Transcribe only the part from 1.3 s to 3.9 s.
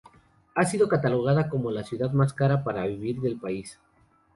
como la ciudad más cara para vivir del país.